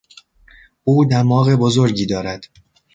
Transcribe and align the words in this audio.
او 0.83 1.05
دماغ 1.05 1.53
بزرگی 1.55 2.05
دارد. 2.05 2.47